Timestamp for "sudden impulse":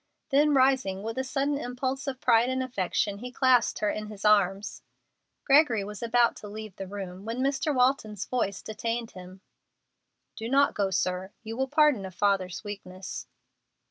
1.23-2.07